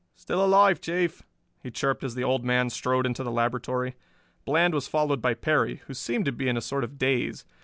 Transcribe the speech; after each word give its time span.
"Still 0.15 0.43
alive, 0.43 0.81
Chief," 0.81 1.21
he 1.61 1.69
chirped 1.69 2.03
as 2.03 2.15
the 2.15 2.23
Old 2.23 2.43
Man 2.43 2.71
strode 2.71 3.05
into 3.05 3.23
the 3.23 3.29
laboratory. 3.29 3.93
Bland 4.45 4.73
was 4.73 4.87
followed 4.87 5.21
by 5.21 5.35
Perry, 5.35 5.83
who 5.85 5.93
seemed 5.93 6.25
to 6.25 6.31
be 6.31 6.47
in 6.49 6.57
a 6.57 6.59
sort 6.61 6.83
of 6.83 6.97
daze. 6.97 7.45